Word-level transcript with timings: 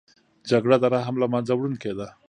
جګړه 0.49 0.75
د 0.79 0.85
رحم 0.93 1.15
له 1.21 1.27
منځه 1.33 1.53
وړونکې 1.55 1.91
ده 1.99 2.07